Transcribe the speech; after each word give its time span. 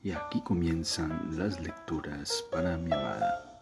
Y 0.00 0.12
aquí 0.12 0.40
comienzan 0.42 1.36
las 1.36 1.58
lecturas 1.58 2.44
para 2.52 2.76
mi 2.76 2.92
amada. 2.92 3.60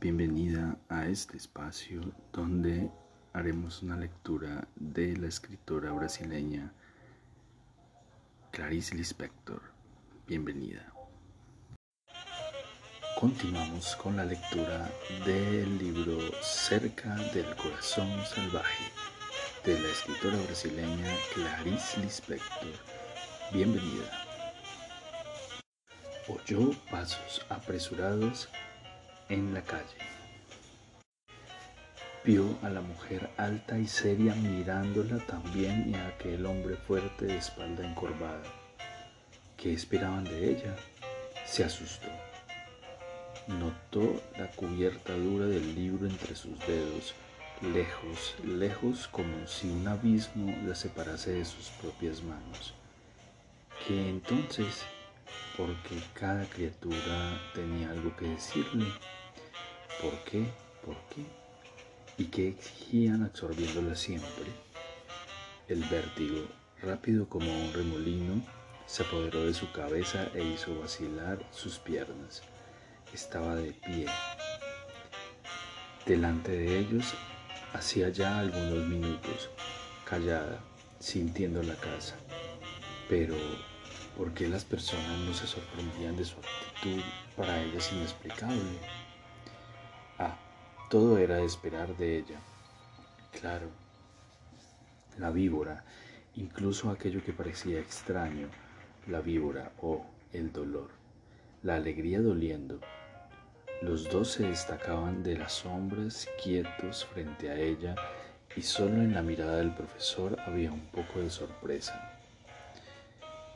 Bienvenida 0.00 0.78
a 0.88 1.06
este 1.06 1.36
espacio 1.36 2.00
donde 2.32 2.90
haremos 3.34 3.82
una 3.82 3.94
lectura 3.96 4.66
de 4.74 5.14
la 5.18 5.26
escritora 5.26 5.92
brasileña 5.92 6.72
Clarice 8.52 8.94
Lispector. 8.94 9.60
Bienvenida. 10.26 10.90
Continuamos 13.20 13.96
con 13.96 14.16
la 14.16 14.24
lectura 14.24 14.90
del 15.26 15.76
libro 15.76 16.18
Cerca 16.42 17.16
del 17.34 17.54
Corazón 17.56 18.08
Salvaje 18.34 18.84
de 19.62 19.78
la 19.78 19.88
escritora 19.88 20.38
brasileña 20.46 21.12
Clarice 21.34 22.00
Lispector. 22.00 22.72
Bienvenida. 23.52 24.23
Oyó 26.28 26.72
pasos 26.90 27.44
apresurados 27.48 28.48
en 29.28 29.52
la 29.52 29.62
calle. 29.62 29.84
Vio 32.24 32.56
a 32.62 32.70
la 32.70 32.80
mujer 32.80 33.28
alta 33.36 33.78
y 33.78 33.86
seria 33.86 34.34
mirándola 34.34 35.18
también 35.26 35.90
y 35.90 35.94
a 35.94 36.08
aquel 36.08 36.46
hombre 36.46 36.76
fuerte 36.76 37.26
de 37.26 37.36
espalda 37.36 37.86
encorvada. 37.86 38.42
¿Qué 39.58 39.74
esperaban 39.74 40.24
de 40.24 40.52
ella? 40.52 40.74
Se 41.46 41.64
asustó. 41.64 42.08
Notó 43.46 44.22
la 44.38 44.48
cubierta 44.52 45.12
dura 45.14 45.44
del 45.46 45.74
libro 45.74 46.06
entre 46.06 46.34
sus 46.34 46.58
dedos 46.60 47.14
lejos, 47.60 48.34
lejos 48.44 49.08
como 49.08 49.46
si 49.46 49.68
un 49.68 49.86
abismo 49.88 50.54
la 50.66 50.74
separase 50.74 51.32
de 51.32 51.44
sus 51.44 51.68
propias 51.80 52.22
manos. 52.22 52.74
Que 53.86 54.08
entonces, 54.08 54.84
porque 55.56 56.02
cada 56.14 56.44
criatura 56.46 57.40
tenía 57.54 57.90
algo 57.90 58.14
que 58.16 58.26
decirle, 58.26 58.86
¿por 60.00 60.12
qué? 60.24 60.46
¿Por 60.84 60.96
qué? 61.08 61.24
¿Y 62.18 62.26
qué 62.26 62.48
exigían 62.48 63.22
absorbiéndola 63.22 63.94
siempre? 63.94 64.46
El 65.68 65.84
vértigo, 65.84 66.46
rápido 66.82 67.28
como 67.28 67.50
un 67.50 67.72
remolino, 67.72 68.42
se 68.86 69.02
apoderó 69.02 69.46
de 69.46 69.54
su 69.54 69.70
cabeza 69.72 70.28
e 70.34 70.42
hizo 70.42 70.78
vacilar 70.78 71.38
sus 71.50 71.78
piernas. 71.78 72.42
Estaba 73.12 73.56
de 73.56 73.72
pie. 73.72 74.06
Delante 76.06 76.52
de 76.52 76.78
ellos 76.80 77.14
Hacía 77.74 78.08
ya 78.08 78.38
algunos 78.38 78.86
minutos, 78.86 79.50
callada, 80.08 80.60
sintiendo 81.00 81.60
la 81.60 81.74
casa. 81.74 82.14
Pero, 83.08 83.34
¿por 84.16 84.32
qué 84.32 84.48
las 84.48 84.64
personas 84.64 85.18
no 85.20 85.34
se 85.34 85.46
sorprendían 85.46 86.16
de 86.16 86.24
su 86.24 86.36
actitud 86.38 87.02
para 87.36 87.60
ellas 87.62 87.92
inexplicable? 87.92 88.78
Ah, 90.18 90.36
todo 90.90 91.18
era 91.18 91.36
de 91.36 91.44
esperar 91.44 91.96
de 91.96 92.18
ella. 92.18 92.38
Claro, 93.40 93.68
la 95.18 95.30
víbora, 95.30 95.84
incluso 96.36 96.90
aquello 96.90 97.22
que 97.24 97.32
parecía 97.32 97.80
extraño, 97.80 98.48
la 99.06 99.20
víbora 99.20 99.72
o 99.80 100.04
el 100.32 100.52
dolor, 100.52 100.90
la 101.62 101.76
alegría 101.76 102.20
doliendo, 102.20 102.80
los 103.82 104.08
dos 104.08 104.32
se 104.32 104.44
destacaban 104.44 105.22
de 105.22 105.36
las 105.36 105.52
sombras 105.52 106.28
quietos 106.42 107.04
frente 107.06 107.50
a 107.50 107.56
ella 107.56 107.94
y 108.56 108.62
solo 108.62 109.02
en 109.02 109.12
la 109.12 109.22
mirada 109.22 109.56
del 109.56 109.74
profesor 109.74 110.38
había 110.46 110.72
un 110.72 110.86
poco 110.86 111.20
de 111.20 111.28
sorpresa. 111.28 112.13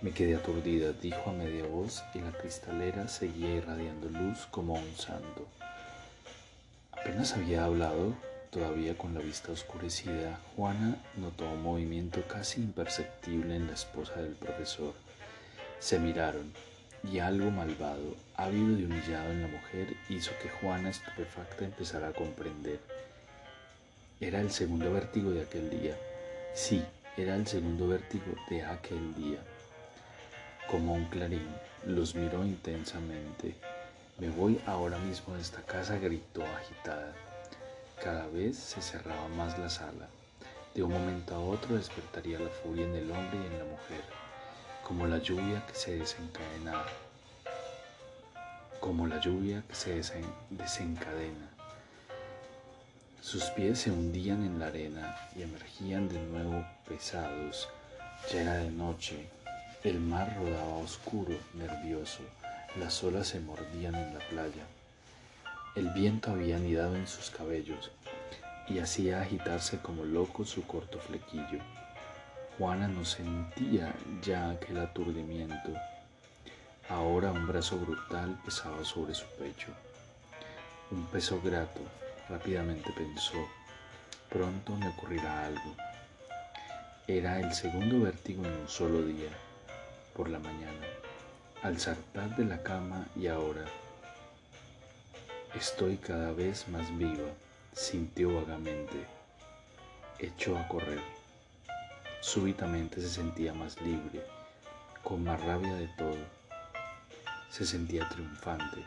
Me 0.00 0.12
quedé 0.12 0.36
aturdida, 0.36 0.92
dijo 0.92 1.30
a 1.30 1.32
media 1.32 1.66
voz, 1.66 2.04
y 2.14 2.20
la 2.20 2.30
cristalera 2.30 3.08
seguía 3.08 3.56
irradiando 3.56 4.08
luz 4.08 4.46
como 4.48 4.74
un 4.74 4.96
santo. 4.96 5.48
Apenas 6.92 7.32
había 7.32 7.64
hablado, 7.64 8.14
todavía 8.50 8.96
con 8.96 9.12
la 9.12 9.20
vista 9.20 9.50
oscurecida, 9.50 10.38
Juana 10.54 11.02
notó 11.16 11.50
un 11.50 11.64
movimiento 11.64 12.22
casi 12.28 12.60
imperceptible 12.60 13.56
en 13.56 13.66
la 13.66 13.72
esposa 13.72 14.14
del 14.22 14.36
profesor. 14.36 14.94
Se 15.80 15.98
miraron, 15.98 16.52
y 17.02 17.18
algo 17.18 17.50
malvado, 17.50 18.14
ávido 18.36 18.78
y 18.78 18.84
humillado 18.84 19.32
en 19.32 19.42
la 19.42 19.48
mujer, 19.48 19.96
hizo 20.08 20.30
que 20.40 20.48
Juana 20.48 20.90
estupefacta 20.90 21.64
empezara 21.64 22.08
a 22.08 22.12
comprender. 22.12 22.78
Era 24.20 24.40
el 24.40 24.52
segundo 24.52 24.92
vértigo 24.92 25.32
de 25.32 25.42
aquel 25.42 25.70
día. 25.70 25.96
Sí, 26.54 26.84
era 27.16 27.34
el 27.34 27.48
segundo 27.48 27.88
vértigo 27.88 28.36
de 28.48 28.62
aquel 28.62 29.12
día. 29.16 29.40
Como 30.70 30.94
un 30.94 31.04
clarín, 31.06 31.48
los 31.86 32.14
miró 32.14 32.44
intensamente. 32.44 33.54
Me 34.18 34.28
voy 34.30 34.60
ahora 34.66 34.98
mismo 34.98 35.34
de 35.34 35.40
esta 35.40 35.62
casa, 35.62 35.98
gritó 35.98 36.44
agitada. 36.44 37.14
Cada 38.02 38.26
vez 38.28 38.56
se 38.56 38.82
cerraba 38.82 39.28
más 39.28 39.58
la 39.58 39.70
sala. 39.70 40.08
De 40.74 40.82
un 40.82 40.92
momento 40.92 41.34
a 41.34 41.40
otro 41.40 41.76
despertaría 41.76 42.38
la 42.38 42.50
furia 42.50 42.84
en 42.84 42.94
el 42.94 43.10
hombre 43.10 43.38
y 43.42 43.46
en 43.46 43.58
la 43.58 43.64
mujer 43.64 44.18
como 44.88 45.06
la 45.06 45.18
lluvia 45.18 45.62
que 45.66 45.74
se 45.74 45.98
desencadena, 45.98 46.82
como 48.80 49.06
la 49.06 49.20
lluvia 49.20 49.62
que 49.68 49.74
se 49.74 49.94
desencadena. 50.48 51.50
Sus 53.20 53.44
pies 53.50 53.80
se 53.80 53.90
hundían 53.90 54.42
en 54.46 54.58
la 54.58 54.68
arena 54.68 55.14
y 55.36 55.42
emergían 55.42 56.08
de 56.08 56.18
nuevo 56.18 56.64
pesados. 56.88 57.68
Ya 58.32 58.40
era 58.40 58.54
de 58.54 58.70
noche, 58.70 59.28
el 59.84 60.00
mar 60.00 60.36
rodaba 60.36 60.78
oscuro, 60.78 61.36
nervioso, 61.54 62.20
las 62.80 63.02
olas 63.04 63.28
se 63.28 63.38
mordían 63.38 63.94
en 63.94 64.12
la 64.12 64.20
playa. 64.28 64.64
El 65.76 65.90
viento 65.90 66.32
había 66.32 66.56
anidado 66.56 66.96
en 66.96 67.06
sus 67.06 67.30
cabellos 67.30 67.92
y 68.68 68.80
hacía 68.80 69.22
agitarse 69.22 69.78
como 69.78 70.04
loco 70.04 70.44
su 70.44 70.66
corto 70.66 70.98
flequillo. 70.98 71.60
Juana 72.58 72.88
no 72.88 73.04
sentía 73.04 73.94
ya 74.20 74.50
aquel 74.50 74.78
aturdimiento. 74.78 75.72
Ahora 76.88 77.30
un 77.30 77.46
brazo 77.46 77.78
brutal 77.78 78.36
pesaba 78.44 78.84
sobre 78.84 79.14
su 79.14 79.26
pecho. 79.38 79.68
Un 80.90 81.06
peso 81.06 81.40
grato, 81.40 81.80
rápidamente 82.28 82.90
pensó. 82.96 83.46
Pronto 84.28 84.74
me 84.74 84.88
ocurrirá 84.88 85.46
algo. 85.46 85.76
Era 87.06 87.38
el 87.38 87.54
segundo 87.54 88.00
vértigo 88.00 88.44
en 88.44 88.52
un 88.52 88.68
solo 88.68 89.02
día, 89.02 89.30
por 90.18 90.28
la 90.28 90.40
mañana, 90.40 90.84
al 91.62 91.78
saltar 91.78 92.34
de 92.34 92.44
la 92.44 92.60
cama 92.64 93.06
y 93.14 93.28
ahora. 93.28 93.64
Estoy 95.54 95.96
cada 95.96 96.32
vez 96.32 96.66
más 96.66 96.90
viva, 96.98 97.30
sintió 97.72 98.34
vagamente. 98.34 99.06
Echó 100.18 100.58
a 100.58 100.66
correr. 100.66 101.00
Súbitamente 102.20 103.00
se 103.00 103.08
sentía 103.08 103.54
más 103.54 103.80
libre, 103.80 104.26
con 105.04 105.22
más 105.22 105.40
rabia 105.40 105.72
de 105.74 105.86
todo. 105.96 106.18
Se 107.48 107.64
sentía 107.64 108.08
triunfante. 108.08 108.84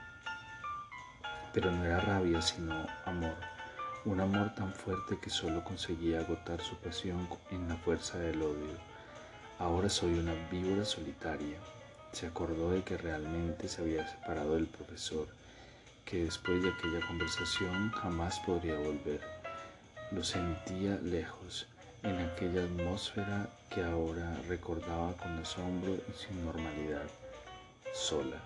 Pero 1.54 1.72
no 1.72 1.86
era 1.86 2.02
rabia, 2.02 2.42
sino 2.42 2.86
amor. 3.06 3.36
Un 4.04 4.20
amor 4.20 4.54
tan 4.54 4.74
fuerte 4.74 5.18
que 5.18 5.30
solo 5.30 5.64
conseguía 5.64 6.20
agotar 6.20 6.60
su 6.60 6.76
pasión 6.76 7.26
en 7.52 7.70
la 7.70 7.78
fuerza 7.78 8.18
del 8.20 8.42
odio. 8.42 8.91
Ahora 9.62 9.90
soy 9.90 10.18
una 10.18 10.34
víbora 10.50 10.84
solitaria. 10.84 11.60
Se 12.14 12.26
acordó 12.26 12.72
de 12.72 12.82
que 12.82 12.98
realmente 12.98 13.68
se 13.68 13.84
había 13.84 14.08
separado 14.08 14.56
del 14.56 14.66
profesor, 14.66 15.28
que 16.04 16.24
después 16.24 16.64
de 16.64 16.70
aquella 16.70 17.06
conversación 17.06 17.92
jamás 17.92 18.40
podría 18.40 18.80
volver. 18.80 19.22
Lo 20.12 20.24
sentía 20.24 20.96
lejos 21.04 21.68
en 22.02 22.18
aquella 22.18 22.64
atmósfera 22.64 23.50
que 23.70 23.84
ahora 23.84 24.36
recordaba 24.48 25.14
con 25.18 25.38
asombro 25.38 25.94
y 25.94 26.18
sin 26.18 26.44
normalidad, 26.44 27.06
sola. 27.94 28.42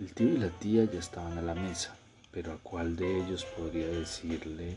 El 0.00 0.12
tío 0.14 0.30
y 0.30 0.38
la 0.38 0.48
tía 0.48 0.82
ya 0.82 0.98
estaban 0.98 1.38
a 1.38 1.42
la 1.42 1.54
mesa, 1.54 1.94
pero 2.32 2.54
¿a 2.54 2.58
cuál 2.58 2.96
de 2.96 3.20
ellos 3.20 3.44
podría 3.44 3.86
decirle, 3.86 4.76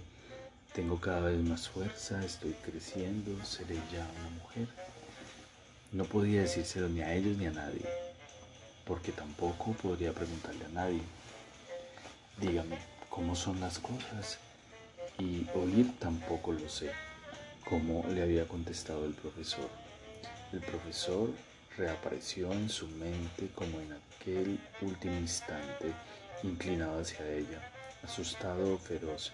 tengo 0.74 1.00
cada 1.00 1.22
vez 1.22 1.40
más 1.44 1.70
fuerza, 1.70 2.24
estoy 2.26 2.54
creciendo, 2.66 3.44
seré 3.46 3.76
ya 3.92 4.08
una 4.20 4.30
mujer? 4.42 4.68
No 5.92 6.06
podía 6.06 6.42
decírselo 6.42 6.90
ni 6.90 7.02
a 7.02 7.14
ellos 7.14 7.38
ni 7.38 7.46
a 7.46 7.52
nadie, 7.52 7.86
porque 8.86 9.12
tampoco 9.12 9.74
podría 9.74 10.14
preguntarle 10.14 10.66
a 10.66 10.70
nadie. 10.70 11.02
Dígame, 12.40 12.78
¿cómo 13.10 13.36
son 13.36 13.60
las 13.60 13.80
cosas? 13.80 14.40
Y 15.20 15.48
oír 15.56 15.92
tampoco 16.00 16.54
lo 16.54 16.68
sé 16.68 16.92
como 17.64 18.06
le 18.10 18.22
había 18.22 18.48
contestado 18.48 19.06
el 19.06 19.14
profesor. 19.14 19.70
El 20.52 20.60
profesor 20.60 21.30
reapareció 21.78 22.52
en 22.52 22.70
su 22.70 22.88
mente 22.88 23.50
como 23.56 23.80
en 23.80 23.94
aquel 23.94 24.60
último 24.82 25.16
instante, 25.16 25.94
inclinado 26.44 27.02
hacia 27.02 27.28
ella, 27.32 27.72
asustado 28.04 28.78
feroz, 28.78 29.32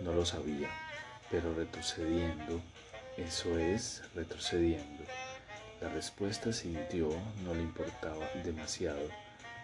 no 0.00 0.12
lo 0.12 0.24
sabía, 0.24 0.68
pero 1.30 1.54
retrocediendo, 1.54 2.60
eso 3.16 3.58
es, 3.58 4.02
retrocediendo. 4.14 5.04
La 5.80 5.88
respuesta 5.88 6.52
sintió 6.52 7.08
no 7.44 7.54
le 7.54 7.62
importaba 7.62 8.28
demasiado. 8.44 9.08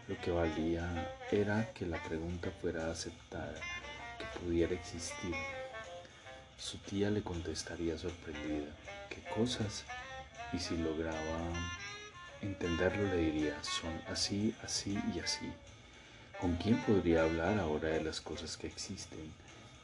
Lo 0.07 0.21
que 0.21 0.31
valía 0.31 1.17
era 1.31 1.73
que 1.73 1.87
la 1.87 2.03
pregunta 2.03 2.51
fuera 2.61 2.91
aceptada, 2.91 3.55
que 4.19 4.39
pudiera 4.39 4.75
existir. 4.75 5.35
Su 6.59 6.79
tía 6.79 7.11
le 7.11 7.23
contestaría 7.23 7.97
sorprendida, 7.99 8.71
¿qué 9.09 9.23
cosas? 9.35 9.85
Y 10.53 10.59
si 10.59 10.77
lograba 10.77 11.39
entenderlo 12.43 13.09
le 13.09 13.17
diría, 13.17 13.57
son 13.63 14.01
así, 14.09 14.55
así 14.63 14.99
y 15.15 15.21
así. 15.21 15.51
¿Con 16.41 16.57
quién 16.57 16.77
podría 16.83 17.23
hablar 17.23 17.59
ahora 17.59 17.89
de 17.89 18.05
las 18.05 18.21
cosas 18.21 18.57
que 18.57 18.67
existen? 18.67 19.33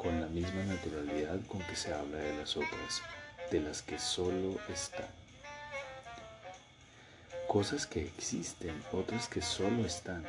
Con 0.00 0.18
la 0.18 0.28
misma 0.28 0.64
naturalidad 0.64 1.38
con 1.46 1.60
que 1.64 1.76
se 1.76 1.92
habla 1.92 2.16
de 2.16 2.34
las 2.38 2.56
otras, 2.56 3.02
de 3.50 3.60
las 3.60 3.82
que 3.82 3.98
solo 3.98 4.58
están. 4.72 5.10
Cosas 7.46 7.86
que 7.86 8.06
existen, 8.06 8.82
otras 8.92 9.28
que 9.28 9.42
solo 9.42 9.84
están. 9.84 10.24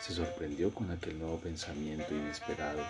Se 0.00 0.12
sorprendió 0.12 0.72
con 0.72 0.92
aquel 0.92 1.18
nuevo 1.18 1.38
pensamiento 1.40 2.14
inesperado 2.14 2.84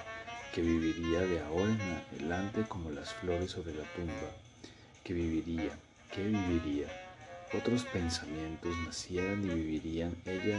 que 0.54 0.60
viviría 0.60 1.20
de 1.20 1.40
ahora 1.40 1.72
en 1.72 1.80
adelante 2.18 2.64
como 2.68 2.90
las 2.90 3.14
flores 3.14 3.52
sobre 3.52 3.74
la 3.74 3.84
tumba, 3.94 4.30
que 5.04 5.14
viviría, 5.14 5.70
que 6.12 6.22
viviría 6.22 6.88
otros 7.56 7.84
pensamientos 7.84 8.76
nacieran 8.84 9.42
y 9.42 9.48
vivirían, 9.48 10.14
ella 10.26 10.58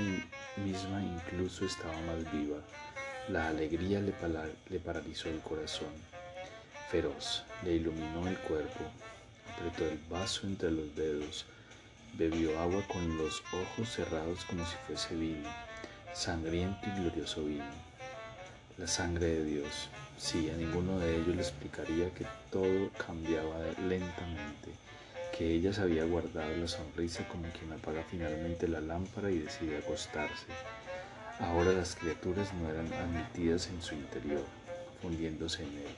misma 0.57 1.04
incluso 1.04 1.65
estaba 1.65 1.94
más 2.01 2.31
viva. 2.33 2.57
La 3.27 3.50
alegría 3.50 4.00
le, 4.00 4.80
paralizó 4.80 5.30
el 5.30 5.39
corazón. 5.42 5.89
Feroz, 6.89 7.44
le 7.63 7.74
iluminó 7.74 8.27
el 8.27 8.38
cuerpo, 8.39 8.86
apretó 9.54 9.86
el 9.88 10.00
vaso 10.10 10.48
entre 10.48 10.71
los 10.71 10.95
dedos, 10.95 11.45
bebió 12.13 12.60
agua 12.60 12.83
con 12.88 13.18
los 13.18 13.44
ojos 13.54 13.89
cerrados 13.89 14.44
como 14.45 14.66
si 14.66 14.75
fuese 14.88 15.16
vino, 15.16 15.48
sangriento 16.13 16.80
y 16.88 17.01
glorioso 17.01 17.44
vino. 17.44 17.89
La 18.77 18.88
sangre 18.88 19.27
de 19.27 19.45
Dios, 19.45 19.89
sí, 20.18 20.50
a 20.50 20.56
ninguno 20.56 20.98
de 21.00 21.18
ellos 21.18 21.36
le 21.36 21.42
explicaría 21.42 22.10
que 22.13 22.25
todo 22.50 22.89
cambiaba 22.98 23.60
lentamente 23.88 24.72
que 25.39 25.54
ella 25.54 25.72
se 25.72 25.81
había 25.81 26.04
guardado 26.04 26.54
la 26.57 26.68
sonrisa 26.68 27.25
como 27.30 27.44
quien 27.44 27.72
apaga 27.72 28.04
finalmente 28.04 28.68
la 28.68 28.81
lámpara 28.81 29.31
y 29.31 29.39
decide 29.39 29.77
acostarse. 29.77 30.48
Ahora 31.39 31.71
las 31.71 31.95
criaturas 31.95 32.53
no 32.53 32.69
eran 32.69 32.91
admitidas 32.94 33.68
en 33.68 33.81
su 33.81 33.95
interior, 33.95 34.44
fundiéndose 35.01 35.63
en 35.63 35.77
él. 35.77 35.95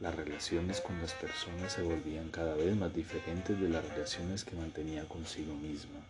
Las 0.00 0.16
relaciones 0.16 0.80
con 0.80 1.00
las 1.00 1.12
personas 1.14 1.72
se 1.72 1.82
volvían 1.82 2.28
cada 2.30 2.54
vez 2.54 2.74
más 2.74 2.92
diferentes 2.92 3.60
de 3.60 3.68
las 3.68 3.88
relaciones 3.90 4.44
que 4.44 4.56
mantenía 4.56 5.08
consigo 5.08 5.54
misma. 5.54 6.00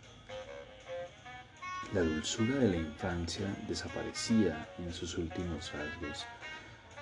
La 1.93 2.01
dulzura 2.01 2.57
de 2.57 2.69
la 2.71 2.77
infancia 2.77 3.45
desaparecía 3.69 4.67
en 4.79 4.95
sus 4.95 5.19
últimos 5.19 5.71
rasgos. 5.73 6.25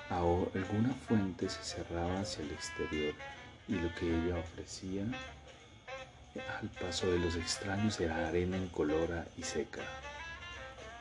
Ahora 0.09 0.51
alguna 0.57 0.93
fuente 1.07 1.49
se 1.49 1.63
cerraba 1.63 2.21
hacia 2.21 2.43
el 2.43 2.51
exterior 2.51 3.15
y 3.69 3.75
lo 3.75 3.95
que 3.95 4.07
ella 4.07 4.37
ofrecía 4.37 5.05
al 6.61 6.69
paso 6.71 7.09
de 7.09 7.21
los 7.21 7.37
extraños 7.37 8.01
era 8.01 8.27
arena 8.27 8.57
incolora 8.57 9.27
y 9.37 9.45
seca, 9.45 9.83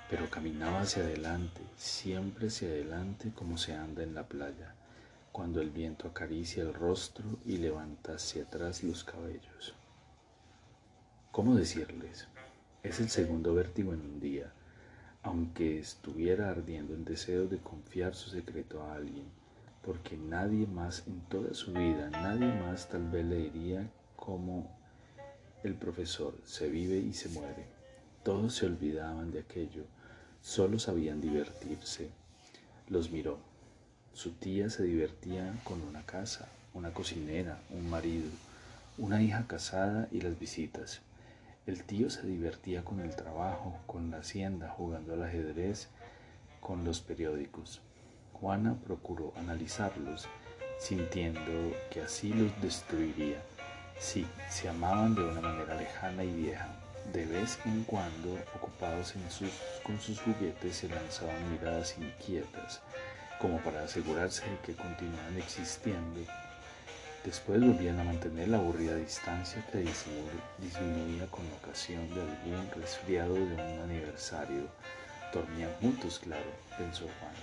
pero 0.10 0.30
caminaba 0.30 0.82
hacia 0.82 1.04
adelante, 1.04 1.62
siempre 1.78 2.48
hacia 2.48 2.68
adelante 2.68 3.32
como 3.36 3.58
se 3.58 3.76
anda 3.76 4.02
en 4.02 4.16
la 4.16 4.28
playa, 4.28 4.74
cuando 5.32 5.62
el 5.62 5.70
viento 5.70 6.08
acaricia 6.08 6.64
el 6.64 6.74
rostro 6.74 7.26
y 7.46 7.58
levanta 7.58 8.16
hacia 8.16 8.44
atrás 8.44 8.84
los 8.84 9.04
cabellos. 9.04 9.76
¿Cómo 11.32 11.56
decirles? 11.56 12.28
Es 12.82 13.00
el 13.00 13.10
segundo 13.10 13.54
vértigo 13.54 13.94
en 13.94 14.02
un 14.02 14.20
día, 14.20 14.52
aunque 15.22 15.78
estuviera 15.78 16.50
ardiendo 16.50 16.96
en 16.96 17.06
deseo 17.06 17.48
de 17.48 17.60
confiar 17.60 18.16
su 18.16 18.32
secreto 18.32 18.82
a 18.82 18.96
alguien, 18.96 19.26
porque 19.84 20.18
nadie 20.18 20.66
más 20.66 21.08
en 21.08 21.22
toda 21.30 21.54
su 21.54 21.72
vida, 21.72 22.10
nadie 22.10 22.48
más 22.48 22.90
tal 22.90 23.08
vez 23.10 23.26
le 23.26 23.38
diría 23.38 23.88
cómo 24.16 24.76
el 25.64 25.76
profesor 25.76 26.34
se 26.46 26.68
vive 26.68 26.98
y 26.98 27.14
se 27.14 27.30
muere. 27.30 27.68
Todos 28.24 28.56
se 28.56 28.66
olvidaban 28.66 29.32
de 29.32 29.40
aquello, 29.40 29.86
solo 30.42 30.80
sabían 30.80 31.22
divertirse. 31.22 32.10
Los 32.88 33.12
miró. 33.12 33.38
Su 34.14 34.32
tía 34.32 34.70
se 34.70 34.84
divertía 34.84 35.54
con 35.64 35.82
una 35.82 36.06
casa, 36.06 36.48
una 36.74 36.94
cocinera, 36.94 37.60
un 37.70 37.90
marido, 37.90 38.30
una 38.98 39.22
hija 39.22 39.46
casada 39.48 40.08
y 40.12 40.22
las 40.22 40.40
visitas. 40.40 41.02
El 41.66 41.84
tío 41.84 42.10
se 42.10 42.26
divertía 42.26 42.84
con 42.84 43.00
el 43.00 43.16
trabajo, 43.16 43.78
con 43.86 44.12
la 44.12 44.18
hacienda, 44.18 44.70
jugando 44.70 45.14
al 45.14 45.24
ajedrez, 45.24 45.88
con 46.60 46.84
los 46.84 47.00
periódicos. 47.02 47.82
Juana 48.34 48.76
procuró 48.86 49.34
analizarlos, 49.38 50.28
sintiendo 50.80 51.74
que 51.92 52.02
así 52.02 52.34
los 52.34 52.62
destruiría 52.62 53.38
Sí, 54.00 54.26
se 54.50 54.70
amaban 54.70 55.14
de 55.14 55.26
una 55.26 55.42
manera 55.42 55.76
lejana 55.76 56.24
y 56.24 56.34
vieja. 56.34 56.70
De 57.14 57.26
vez 57.26 57.58
en 57.66 57.84
cuando, 57.86 58.38
ocupados 58.56 59.16
en 59.16 59.32
sus, 59.32 59.50
con 59.84 60.00
sus 60.00 60.22
juguetes, 60.22 60.76
se 60.76 60.90
lanzaban 60.90 61.52
miradas 61.52 61.96
inquietas, 61.98 62.82
como 63.40 63.58
para 63.62 63.84
asegurarse 63.84 64.46
de 64.48 64.58
que 64.60 64.76
continuaban 64.76 65.38
existiendo. 65.38 66.22
Después 67.26 67.60
volvían 67.60 68.00
a 68.00 68.04
mantener 68.04 68.50
la 68.50 68.58
aburrida 68.58 68.96
distancia 68.96 69.66
que 69.72 69.80
disminuía 69.80 71.26
con 71.32 71.46
ocasión 71.54 72.08
de 72.14 72.22
algún 72.22 72.70
resfriado 72.76 73.34
de 73.34 73.56
un 73.56 73.80
aniversario. 73.84 74.68
Dormían 75.34 75.74
juntos, 75.82 76.20
claro, 76.20 76.52
pensó 76.78 77.06
Juan, 77.20 77.34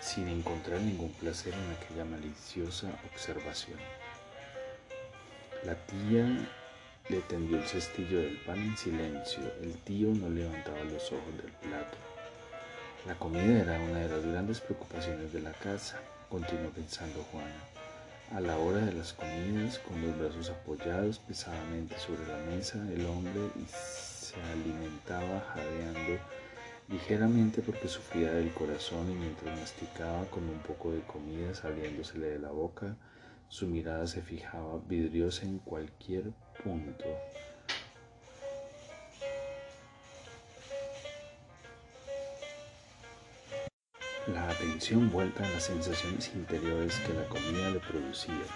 sin 0.00 0.28
encontrar 0.28 0.80
ningún 0.80 1.12
placer 1.14 1.54
en 1.54 1.70
aquella 1.72 2.04
maliciosa 2.04 2.88
observación. 3.10 3.78
La 5.64 5.74
tía 5.86 6.26
le 7.08 7.20
tendió 7.22 7.58
el 7.58 7.64
cestillo 7.64 8.20
del 8.20 8.36
pan 8.38 8.58
en 8.58 8.76
silencio. 8.76 9.42
El 9.60 9.74
tío 9.78 10.08
no 10.08 10.28
levantaba 10.28 10.82
los 10.84 11.12
ojos 11.12 11.36
del 11.36 11.52
plato. 11.52 11.96
La 13.06 13.14
comida 13.16 13.60
era 13.60 13.80
una 13.80 13.98
de 14.00 14.08
las 14.08 14.24
grandes 14.24 14.60
preocupaciones 14.60 15.32
de 15.32 15.40
la 15.40 15.52
casa, 15.52 16.00
continuó 16.28 16.70
pensando 16.70 17.24
Juana. 17.32 17.60
A 18.32 18.40
la 18.40 18.56
hora 18.56 18.78
de 18.78 18.92
las 18.92 19.12
comidas, 19.12 19.78
con 19.80 20.00
los 20.00 20.18
brazos 20.18 20.50
apoyados 20.50 21.18
pesadamente 21.18 21.98
sobre 21.98 22.26
la 22.26 22.38
mesa, 22.54 22.78
el 22.94 23.04
hombre 23.06 23.50
se 23.66 24.40
alimentaba 24.52 25.40
jadeando 25.52 26.22
ligeramente 26.88 27.62
porque 27.62 27.88
sufría 27.88 28.32
del 28.32 28.52
corazón 28.52 29.10
y 29.10 29.14
mientras 29.14 29.58
masticaba 29.58 30.24
con 30.26 30.48
un 30.48 30.58
poco 30.60 30.92
de 30.92 31.00
comida 31.00 31.54
saliéndosele 31.54 32.28
de 32.28 32.38
la 32.38 32.50
boca, 32.50 32.96
su 33.52 33.66
mirada 33.66 34.06
se 34.06 34.22
fijaba 34.22 34.80
vidriosa 34.88 35.44
en 35.44 35.58
cualquier 35.58 36.32
punto. 36.64 37.04
La 44.28 44.48
atención 44.48 45.10
vuelta 45.10 45.44
a 45.44 45.50
las 45.50 45.64
sensaciones 45.64 46.32
interiores 46.34 46.98
que 47.00 47.12
la 47.12 47.28
comida 47.28 47.68
le 47.68 47.80
producía. 47.80 48.46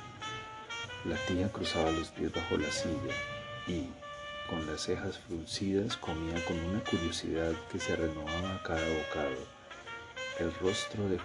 La 1.05 1.17
tía 1.27 1.53
cruzaba 1.53 1.91
los 1.91 2.09
pies 2.09 2.33
bajo 2.33 2.57
la 2.57 2.71
silla 2.71 3.13
y, 3.67 3.91
con 4.49 4.67
las 4.67 4.81
cejas 4.81 5.19
fruncidas, 5.19 5.95
comía 5.99 6.43
con 6.47 6.59
una 6.59 6.83
curiosidad 6.83 7.53
que 7.71 7.79
se 7.79 7.97
renovaba 7.97 8.55
a 8.55 8.63
cada 8.63 8.81
bocado, 8.81 9.45
el 10.39 10.55
rostro 10.55 11.07
de 11.11 11.19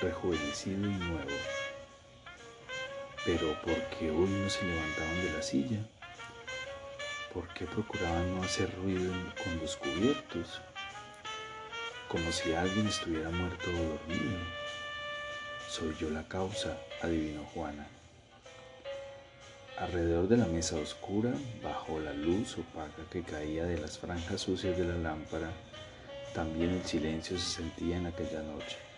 rejuvenecido 0.00 0.88
y 0.88 0.94
nuevo. 0.94 1.69
Pero 3.24 3.54
¿por 3.60 3.76
qué 3.90 4.10
hoy 4.10 4.28
no 4.28 4.48
se 4.48 4.64
levantaban 4.64 5.22
de 5.22 5.32
la 5.32 5.42
silla? 5.42 5.78
¿Por 7.34 7.46
qué 7.52 7.66
procuraban 7.66 8.34
no 8.34 8.42
hacer 8.42 8.74
ruido 8.76 9.12
con 9.44 9.58
los 9.58 9.76
cubiertos? 9.76 10.62
Como 12.08 12.32
si 12.32 12.54
alguien 12.54 12.86
estuviera 12.86 13.28
muerto 13.28 13.68
o 13.68 13.72
dormido. 13.72 14.38
Soy 15.68 15.94
yo 16.00 16.08
la 16.08 16.26
causa, 16.28 16.78
adivinó 17.02 17.44
Juana. 17.54 17.86
Alrededor 19.78 20.26
de 20.26 20.38
la 20.38 20.46
mesa 20.46 20.76
oscura, 20.76 21.32
bajo 21.62 22.00
la 22.00 22.14
luz 22.14 22.56
opaca 22.56 23.02
que 23.10 23.22
caía 23.22 23.64
de 23.64 23.78
las 23.78 23.98
franjas 23.98 24.40
sucias 24.40 24.78
de 24.78 24.84
la 24.84 24.96
lámpara, 24.96 25.50
también 26.34 26.70
el 26.70 26.84
silencio 26.84 27.38
se 27.38 27.56
sentía 27.56 27.98
en 27.98 28.06
aquella 28.06 28.42
noche. 28.42 28.89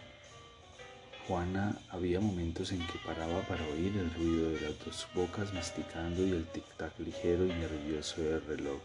Juana 1.29 1.79
había 1.91 2.21
momentos 2.21 2.73
en 2.73 2.85
que 2.87 2.99
paraba 3.07 3.43
para 3.43 3.65
oír 3.69 3.97
el 3.97 4.13
ruido 4.13 4.51
de 4.51 4.61
las 4.61 4.85
dos 4.85 5.07
bocas 5.15 5.55
masticando 5.55 6.27
y 6.27 6.33
el 6.33 6.47
tic-tac 6.51 6.99
ligero 6.99 7.47
y 7.47 7.51
nervioso 7.51 8.21
del 8.21 8.45
reloj. 8.45 8.81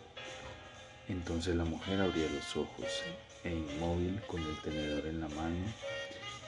Entonces 1.10 1.56
la 1.56 1.66
mujer 1.66 2.00
abría 2.00 2.30
los 2.30 2.56
ojos 2.56 2.86
e 3.44 3.50
inmóvil 3.50 4.22
con 4.28 4.42
el 4.42 4.62
tenedor 4.62 5.08
en 5.08 5.22
la 5.22 5.30
mano, 5.30 5.66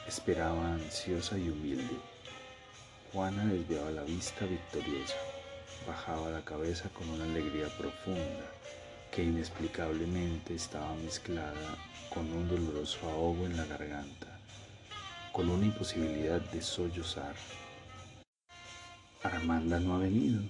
esperaba 0.08 0.74
ansiosa 0.74 1.38
y 1.40 1.50
humilde. 1.50 1.96
Juana 3.12 3.46
desviaba 3.46 3.90
la 3.90 4.04
vista 4.04 4.46
victoriosa. 4.46 5.16
bajaba 5.88 6.30
la 6.30 6.46
cabeza 6.46 6.90
con 6.90 7.10
una 7.10 7.24
alegría 7.24 7.68
profunda 7.78 8.46
que 9.12 9.24
inexplicablemente 9.24 10.54
estaba 10.54 10.94
mezclada 10.96 11.78
con 12.14 12.32
un 12.32 12.48
doloroso 12.48 13.00
ahogo 13.10 13.46
en 13.46 13.58
la 13.58 13.66
garganta, 13.66 14.39
con 15.32 15.50
una 15.50 15.66
imposibilidad 15.66 16.42
de 16.42 16.62
sollozar. 16.62 17.36
Armanda 19.24 19.80
no 19.80 19.96
ha 19.96 20.00
venido. 20.00 20.42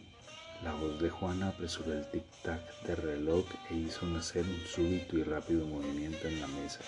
La 0.64 0.74
voz 0.74 1.00
de 1.02 1.10
Juana 1.10 1.50
apresuró 1.50 1.94
el 1.94 2.06
tic-tac 2.12 2.60
del 2.86 2.98
reloj 2.98 3.46
e 3.70 3.76
hizo 3.76 4.06
nacer 4.06 4.44
un 4.44 4.62
súbito 4.68 5.18
y 5.18 5.24
rápido 5.24 5.66
movimiento 5.66 6.28
en 6.28 6.42
la 6.42 6.48
mesa. 6.48 6.82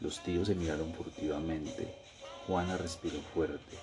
Los 0.00 0.22
tíos 0.22 0.48
se 0.48 0.54
miraron 0.54 0.92
furtivamente. 0.94 1.94
Juana 2.46 2.76
respiró 2.76 3.20
fuerte. 3.34 3.76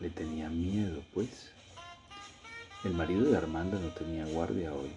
Le 0.00 0.10
tenía 0.10 0.48
miedo, 0.48 1.02
pues. 1.14 1.50
El 2.84 2.92
marido 2.92 3.30
de 3.30 3.36
Armanda 3.36 3.78
no 3.78 3.88
tenía 3.88 4.26
guardia 4.26 4.72
hoy, 4.72 4.90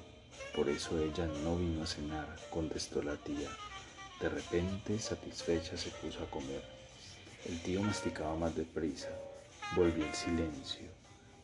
por 0.55 0.69
eso 0.69 1.00
ella 1.00 1.25
no 1.43 1.55
vino 1.55 1.83
a 1.83 1.88
cenar, 1.88 2.27
contestó 2.50 3.01
la 3.01 3.15
tía. 3.15 3.50
De 4.19 4.29
repente, 4.29 5.00
satisfecha, 5.00 5.77
se 5.77 5.89
puso 5.89 6.24
a 6.24 6.29
comer. 6.29 6.81
El 7.45 7.60
tío 7.62 7.81
masticaba 7.81 8.36
más 8.36 8.55
deprisa. 8.55 9.10
Volvió 9.75 10.05
el 10.05 10.13
silencio, 10.13 10.88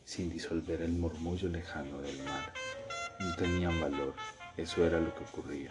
sin 0.04 0.30
disolver 0.30 0.82
el 0.82 0.92
murmullo 0.92 1.48
lejano 1.48 2.00
del 2.00 2.22
mar. 2.22 2.52
No 3.18 3.34
tenían 3.34 3.80
valor, 3.80 4.14
eso 4.56 4.84
era 4.86 5.00
lo 5.00 5.12
que 5.14 5.24
ocurría. 5.24 5.70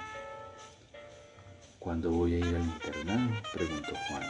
¿Cuándo 1.79 2.11
voy 2.11 2.35
a 2.35 2.39
ir 2.39 2.55
al 2.55 2.61
internado? 2.61 3.41
preguntó 3.53 3.93
Juan. 4.09 4.23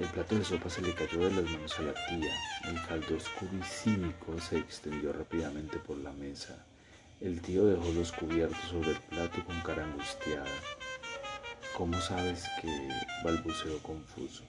El 0.00 0.06
plato 0.06 0.36
de 0.36 0.44
sopa 0.44 0.70
se 0.70 0.80
le 0.80 0.94
cayó 0.94 1.18
de 1.18 1.42
las 1.42 1.50
manos 1.50 1.78
a 1.78 1.82
la 1.82 1.92
tía. 1.92 2.32
El 2.64 2.82
caldo 2.86 3.16
oscuro 3.16 3.52
y 3.60 3.62
cínico 3.64 4.40
se 4.40 4.58
extendió 4.58 5.12
rápidamente 5.12 5.78
por 5.78 5.98
la 5.98 6.12
mesa. 6.12 6.64
El 7.20 7.42
tío 7.42 7.66
dejó 7.66 7.90
los 7.92 8.12
cubiertos 8.12 8.70
sobre 8.70 8.92
el 8.92 9.00
plato 9.00 9.44
con 9.44 9.60
cara 9.60 9.84
angustiada. 9.84 10.46
¿Cómo 11.76 12.00
sabes 12.00 12.44
que? 12.62 12.88
balbuceó 13.24 13.78
confuso. 13.82 14.44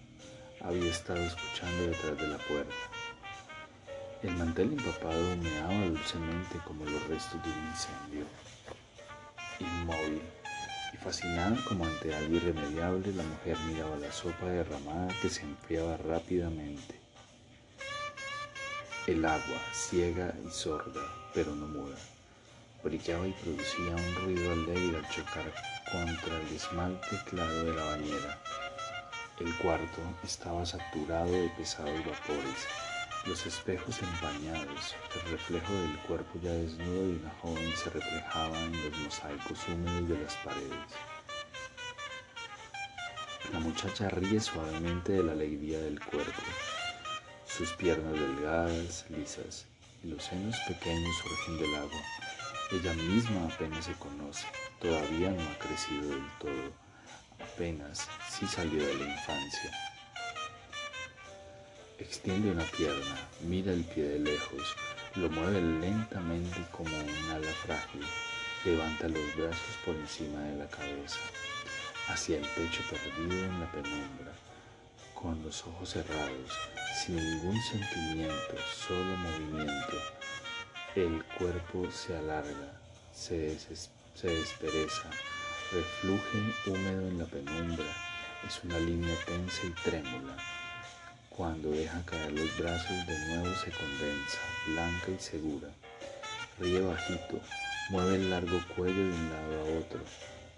Había 0.62 0.92
estado 0.92 1.20
escuchando 1.20 1.88
detrás 1.88 2.18
de 2.18 2.28
la 2.28 2.38
puerta. 2.38 2.76
El 4.22 4.36
mantel 4.36 4.74
empapado 4.74 5.34
humeaba 5.34 5.86
dulcemente 5.86 6.60
como 6.68 6.84
los 6.84 7.08
restos 7.08 7.42
de 7.42 7.50
un 7.50 7.68
incendio. 7.68 8.26
Inmóvil 9.60 10.22
y 10.94 10.98
fascinada 10.98 11.58
como 11.66 11.86
ante 11.86 12.14
algo 12.14 12.36
irremediable, 12.36 13.14
la 13.14 13.24
mujer 13.24 13.58
miraba 13.68 13.96
la 13.96 14.12
sopa 14.12 14.48
derramada 14.48 15.08
que 15.22 15.30
se 15.30 15.44
enfriaba 15.44 15.96
rápidamente. 15.96 17.00
El 19.08 19.24
agua, 19.24 19.62
ciega 19.72 20.36
y 20.46 20.52
sorda, 20.52 21.02
pero 21.34 21.56
no 21.56 21.68
muda, 21.68 21.98
brillaba 22.84 23.26
y 23.26 23.32
producía 23.32 23.96
un 23.96 24.16
ruido 24.16 24.52
alegre 24.52 24.98
al 24.98 25.10
chocar 25.10 25.54
contra 25.90 26.42
el 26.42 26.54
esmalte 26.54 27.18
claro 27.30 27.64
de 27.64 27.74
la 27.74 27.84
bañera. 27.86 28.49
El 29.40 29.56
cuarto 29.58 30.02
estaba 30.22 30.66
saturado 30.66 31.32
de 31.32 31.48
pesados 31.58 32.06
vapores, 32.06 32.68
los 33.26 33.46
espejos 33.46 34.02
empañados, 34.02 34.96
el 35.16 35.32
reflejo 35.32 35.74
del 35.74 35.98
cuerpo 36.00 36.40
ya 36.42 36.52
desnudo 36.52 37.08
de 37.08 37.14
una 37.14 37.30
joven 37.42 37.74
se 37.78 37.90
reflejaba 37.90 38.60
en 38.60 38.72
los 38.84 39.00
mosaicos 39.00 39.60
húmedos 39.70 40.10
de 40.10 40.24
las 40.24 40.36
paredes. 40.38 40.92
La 43.54 43.60
muchacha 43.60 44.10
ríe 44.10 44.42
suavemente 44.42 45.14
de 45.14 45.24
la 45.24 45.32
alegría 45.32 45.80
del 45.80 46.00
cuerpo. 46.04 46.42
Sus 47.46 47.72
piernas 47.74 48.14
delgadas, 48.14 49.06
lisas, 49.10 49.66
y 50.04 50.10
los 50.10 50.24
senos 50.24 50.56
pequeños 50.68 51.16
surgen 51.18 51.58
del 51.60 51.76
agua. 51.76 52.02
Ella 52.72 52.94
misma 52.94 53.46
apenas 53.46 53.86
se 53.86 53.94
conoce, 53.94 54.46
todavía 54.82 55.32
no 55.32 55.42
ha 55.42 55.58
crecido 55.60 56.10
del 56.10 56.30
todo, 56.40 56.89
apenas 57.40 58.08
sí 58.30 58.48
salió 58.48 58.86
de 58.86 58.94
la 58.96 59.06
infancia. 59.06 59.72
Extiende 61.98 62.52
una 62.52 62.64
pierna, 62.64 63.16
mira 63.42 63.74
el 63.74 63.84
pie 63.84 64.04
de 64.04 64.20
lejos, 64.20 64.76
lo 65.16 65.30
mueve 65.30 65.62
lentamente 65.62 66.66
como 66.72 66.90
un 66.98 67.32
ala 67.32 67.52
frágil, 67.66 68.06
levanta 68.64 69.08
los 69.08 69.36
brazos 69.36 69.76
por 69.86 69.96
encima 69.96 70.40
de 70.42 70.58
la 70.58 70.68
cabeza, 70.68 71.20
hacia 72.08 72.38
el 72.38 72.48
pecho 72.48 72.82
perdido 72.90 73.46
en 73.46 73.60
la 73.60 73.72
penumbra, 73.72 74.32
con 75.14 75.44
los 75.44 75.66
ojos 75.66 75.90
cerrados, 75.90 76.58
sin 77.06 77.18
ningún 77.18 77.62
sentimiento, 77.64 78.56
solo 78.88 79.18
movimiento 79.18 79.98
el 80.96 81.24
cuerpo 81.38 81.90
se 81.92 82.18
alarga, 82.18 82.74
se, 83.14 83.58
se 83.60 84.28
despereza, 84.28 85.10
refluye 85.72 86.54
húmedo 86.66 87.08
en 87.08 87.20
la 87.20 87.26
penumbra, 87.26 87.86
es 88.48 88.64
una 88.64 88.80
línea 88.80 89.16
tensa 89.26 89.66
y 89.66 89.70
trémula. 89.84 90.36
Cuando 91.30 91.70
deja 91.72 92.04
caer 92.06 92.32
los 92.32 92.58
brazos 92.58 93.08
de 93.08 93.20
nuevo 93.28 93.56
se 93.56 93.72
condensa, 93.72 94.40
blanca 94.68 95.12
y 95.12 95.20
segura. 95.20 95.70
Ríe 96.60 96.82
bajito, 96.82 97.40
mueve 97.90 98.16
el 98.16 98.30
largo 98.30 98.62
cuello 98.76 99.04
de 99.04 99.14
un 99.14 99.30
lado 99.30 99.60
a 99.60 99.80
otro, 99.80 100.00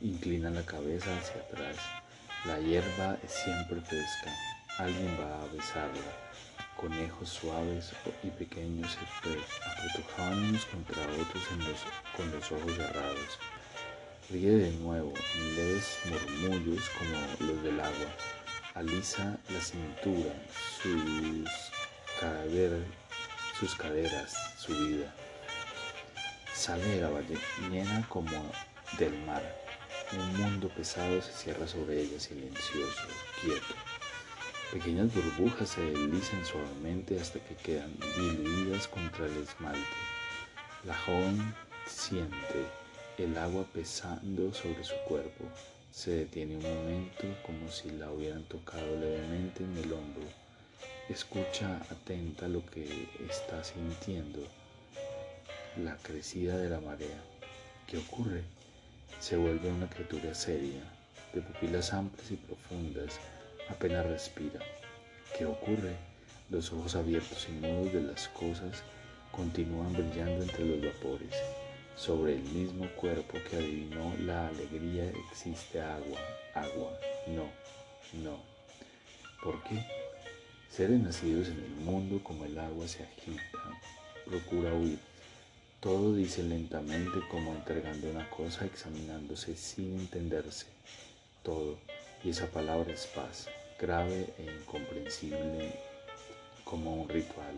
inclina 0.02 0.50
la 0.50 0.64
cabeza 0.64 1.16
hacia 1.18 1.42
atrás. 1.42 1.78
La 2.46 2.60
hierba 2.60 3.18
es 3.24 3.32
siempre 3.32 3.82
fresca, 3.82 4.32
alguien 4.80 5.18
va 5.20 5.44
a 5.44 5.54
besarla 5.54 6.32
conejos 6.82 7.30
suaves 7.30 7.92
y 8.24 8.30
pequeños 8.32 8.92
se 8.92 9.00
apretujaban 9.70 10.44
unos 10.46 10.66
contra 10.66 11.04
otros 11.04 11.44
con 12.18 12.32
los 12.32 12.52
ojos 12.52 12.76
cerrados. 12.76 13.40
Ríe 14.32 14.52
de 14.52 14.72
nuevo 14.78 15.12
en 15.36 15.56
leves 15.58 16.00
murmullos 16.06 16.90
como 16.98 17.52
los 17.52 17.64
del 17.64 17.78
agua. 17.82 18.16
Alisa 18.76 19.38
la 19.50 19.60
cintura, 19.60 20.34
sus, 20.82 21.50
sus 23.60 23.76
caderas, 23.76 24.34
su 24.58 24.74
vida. 24.74 25.14
Sale 26.54 26.86
de 26.86 27.02
la 27.02 27.10
ballena 27.10 28.08
como 28.08 28.32
del 28.98 29.14
mar. 29.26 29.44
Un 30.14 30.38
mundo 30.38 30.70
pesado 30.70 31.22
se 31.22 31.34
cierra 31.34 31.68
sobre 31.68 32.02
ella, 32.02 32.18
silencioso, 32.18 33.08
quieto. 33.42 33.76
Pequeñas 34.72 35.14
burbujas 35.14 35.72
se 35.72 35.82
deslizan 35.82 36.46
suavemente 36.46 37.20
hasta 37.20 37.40
que 37.40 37.56
quedan 37.56 37.94
diluidas 38.16 38.88
contra 38.88 39.26
el 39.26 39.36
esmalte. 39.44 39.82
La 40.86 40.96
joven 40.96 41.54
siente 41.86 42.81
el 43.24 43.38
agua 43.38 43.66
pesando 43.74 44.54
sobre 44.54 44.84
su 44.84 44.96
cuerpo. 45.08 45.46
Se 45.92 46.12
detiene 46.12 46.58
un 46.58 46.64
momento 46.64 47.24
como 47.46 47.70
si 47.70 47.90
la 47.92 48.12
hubieran 48.12 48.44
tocado 48.44 49.00
levemente 49.00 49.64
en 49.64 49.78
el 49.78 49.94
hombro. 49.94 50.28
Escucha 51.10 51.82
atenta 51.90 52.48
lo 52.48 52.66
que 52.66 53.08
está 53.30 53.64
sintiendo. 53.64 54.40
La 55.84 55.98
crecida 55.98 56.58
de 56.58 56.70
la 56.70 56.80
marea. 56.80 57.22
¿Qué 57.88 57.98
ocurre? 57.98 58.44
Se 59.20 59.38
vuelve 59.38 59.70
una 59.70 59.90
criatura 59.90 60.34
seria, 60.34 60.82
de 61.34 61.42
pupilas 61.42 61.94
amplias 61.94 62.32
y 62.32 62.36
profundas 62.36 63.20
Apenas 63.70 64.06
respira. 64.06 64.60
¿Qué 65.38 65.46
ocurre? 65.46 65.96
Los 66.50 66.74
ojos 66.74 66.96
abiertos 66.96 67.48
y 67.48 67.54
mudos 67.54 67.94
de 67.94 68.02
las 68.02 68.28
cosas 68.30 68.84
continúan 69.32 69.94
brillando 69.94 70.44
entre 70.44 70.66
los 70.66 70.94
vapores. 70.94 71.34
Sobre 71.96 72.34
el 72.34 72.42
mismo 72.42 72.90
cuerpo 72.96 73.38
que 73.50 73.58
adivinó 73.58 74.14
la 74.26 74.48
alegría 74.48 75.12
existe 75.30 75.80
agua, 75.82 76.20
agua, 76.56 77.00
no, 77.28 77.46
no. 78.24 78.40
¿Por 79.44 79.62
qué? 79.64 79.86
Seres 80.70 81.00
nacidos 81.00 81.48
en 81.48 81.60
el 81.60 81.86
mundo 81.86 82.22
como 82.24 82.46
el 82.46 82.58
agua 82.58 82.88
se 82.88 83.04
agita, 83.04 83.42
procura 84.26 84.74
huir. 84.74 85.00
Todo 85.80 86.16
dice 86.16 86.44
lentamente 86.44 87.20
como 87.30 87.54
entregando 87.54 88.10
una 88.10 88.30
cosa, 88.30 88.66
examinándose 88.66 89.56
sin 89.56 90.00
entenderse. 90.00 90.68
Todo, 91.44 91.78
y 92.24 92.30
esa 92.30 92.48
palabra 92.48 92.94
es 92.94 93.08
paz 93.08 93.48
grave 93.82 94.32
e 94.38 94.44
incomprensible 94.44 95.74
como 96.64 97.02
un 97.02 97.10
ritual. 97.10 97.56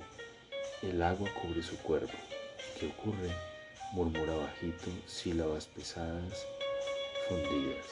El 0.81 1.03
agua 1.03 1.29
cubre 1.41 1.61
su 1.61 1.77
cuerpo. 1.79 2.17
¿Qué 2.79 2.87
ocurre? 2.87 3.52
Murmura 3.93 4.35
bajito, 4.35 4.89
sílabas 5.05 5.67
pesadas, 5.67 6.47
fundidas. 7.29 7.85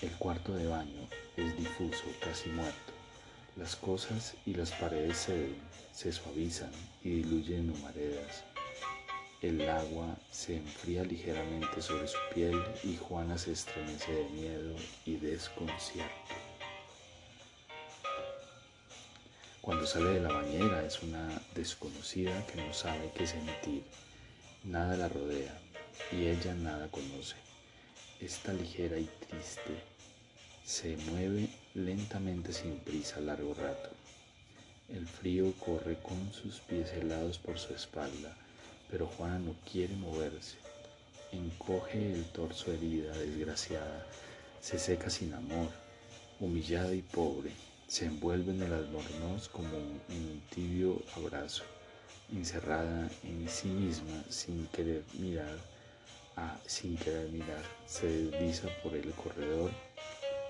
El 0.00 0.12
cuarto 0.12 0.54
de 0.54 0.68
baño 0.68 1.08
es 1.36 1.56
difuso, 1.56 2.04
casi 2.20 2.50
muerto. 2.50 2.92
Las 3.56 3.74
cosas 3.74 4.34
y 4.46 4.54
las 4.54 4.70
paredes 4.70 5.16
se, 5.16 5.48
se 5.92 6.12
suavizan 6.12 6.70
y 7.02 7.10
diluyen 7.16 7.58
en 7.58 7.70
humaredas. 7.70 8.44
El 9.42 9.68
agua 9.68 10.16
se 10.30 10.58
enfría 10.58 11.02
ligeramente 11.02 11.82
sobre 11.82 12.06
su 12.06 12.18
piel 12.32 12.62
y 12.84 12.96
Juana 12.96 13.38
se 13.38 13.50
estremece 13.50 14.12
de 14.12 14.28
miedo 14.30 14.76
y 15.04 15.16
desconcierto. 15.16 16.47
Cuando 19.68 19.86
sale 19.86 20.12
de 20.12 20.20
la 20.20 20.32
bañera 20.32 20.82
es 20.86 21.02
una 21.02 21.42
desconocida 21.54 22.46
que 22.46 22.56
no 22.56 22.72
sabe 22.72 23.12
qué 23.14 23.26
sentir. 23.26 23.82
Nada 24.64 24.96
la 24.96 25.10
rodea 25.10 25.60
y 26.10 26.24
ella 26.24 26.54
nada 26.54 26.90
conoce. 26.90 27.36
Está 28.18 28.54
ligera 28.54 28.98
y 28.98 29.04
triste. 29.28 29.78
Se 30.64 30.96
mueve 30.96 31.50
lentamente 31.74 32.54
sin 32.54 32.78
prisa 32.78 33.20
largo 33.20 33.52
rato. 33.52 33.90
El 34.88 35.06
frío 35.06 35.52
corre 35.58 35.98
con 36.00 36.32
sus 36.32 36.60
pies 36.60 36.90
helados 36.94 37.36
por 37.36 37.58
su 37.58 37.74
espalda, 37.74 38.34
pero 38.90 39.06
Juana 39.06 39.38
no 39.38 39.54
quiere 39.70 39.94
moverse. 39.96 40.56
Encoge 41.30 42.14
el 42.14 42.24
torso 42.32 42.72
herida, 42.72 43.14
desgraciada, 43.18 44.06
se 44.62 44.78
seca 44.78 45.10
sin 45.10 45.34
amor, 45.34 45.68
humillada 46.40 46.94
y 46.94 47.02
pobre, 47.02 47.52
se 47.88 48.04
envuelve 48.04 48.52
en 48.52 48.62
el 48.62 48.72
albornoz 48.74 49.48
como 49.48 49.68
en 50.10 50.16
un 50.16 50.42
tibio 50.54 51.00
abrazo, 51.16 51.64
encerrada 52.30 53.10
en 53.24 53.48
sí 53.48 53.68
misma 53.68 54.22
sin 54.28 54.66
querer 54.66 55.02
mirar, 55.14 55.56
sin 56.66 56.98
querer 56.98 57.30
mirar, 57.30 57.62
se 57.86 58.06
desliza 58.06 58.68
por 58.82 58.94
el 58.94 59.10
corredor 59.12 59.70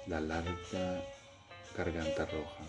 la 0.09 0.21
larga 0.21 1.05
garganta 1.77 2.27
roja, 2.27 2.65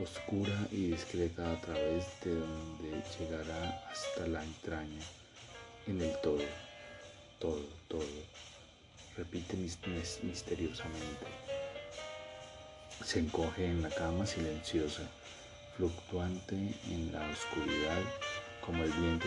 oscura 0.00 0.68
y 0.70 0.92
discreta 0.92 1.52
a 1.52 1.60
través 1.60 2.06
de 2.24 2.36
donde 2.36 3.02
llegará 3.18 3.84
hasta 3.90 4.28
la 4.28 4.44
entraña, 4.44 5.02
en 5.88 6.00
el 6.00 6.16
todo, 6.20 6.44
todo, 7.40 7.66
todo, 7.88 8.06
repite 9.16 9.56
misteriosamente. 9.56 11.51
Se 13.04 13.18
encoge 13.18 13.66
en 13.66 13.82
la 13.82 13.90
cama 13.90 14.24
silenciosa, 14.24 15.02
fluctuante 15.76 16.54
en 16.54 17.12
la 17.12 17.28
oscuridad, 17.28 18.00
como 18.64 18.82
el 18.84 18.92
viento, 18.92 19.26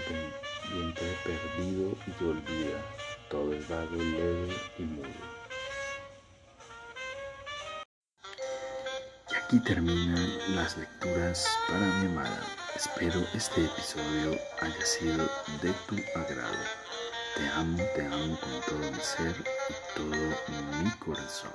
perdido 1.24 1.96
y 2.08 2.24
olvida. 2.24 2.82
Todo 3.30 3.54
es 3.54 3.68
vago, 3.68 3.96
leve 3.96 4.56
y 4.80 4.84
mudo. 4.84 5.10
Y 9.30 9.36
aquí 9.36 9.60
terminan 9.60 10.56
las 10.56 10.78
lecturas 10.78 11.46
para 11.68 11.86
mi 11.86 12.08
amada. 12.08 12.42
Espero 12.76 13.20
este 13.34 13.66
episodio 13.66 14.40
haya 14.62 14.86
sido 14.86 15.30
de 15.62 15.74
tu 15.88 15.96
agrado. 16.18 16.64
Te 17.36 17.48
amo, 17.50 17.84
te 17.94 18.06
amo 18.06 18.40
con 18.40 18.62
todo 18.68 18.92
mi 18.92 19.00
ser 19.02 19.36
y 19.70 19.98
todo 19.98 20.84
mi 20.84 20.90
corazón. 21.00 21.52